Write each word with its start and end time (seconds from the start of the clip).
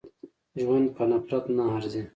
ژوند 0.61 0.87
په 0.95 1.03
نفرت 1.11 1.45
نه 1.57 1.63
ارزي. 1.75 2.03